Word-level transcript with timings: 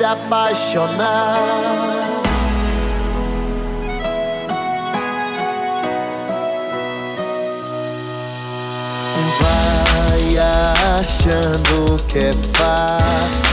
se 0.00 0.04
apaixonar. 0.04 1.36
Vai 9.40 10.38
achando 10.38 12.02
que 12.08 12.18
é 12.18 12.32
fácil 12.32 13.49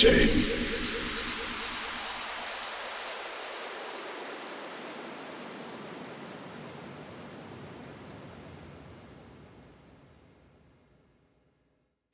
DJ. 0.00 0.79